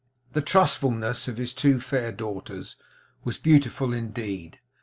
[0.33, 2.75] The trustfulness of his two fair daughters
[3.23, 4.59] was beautiful indeed.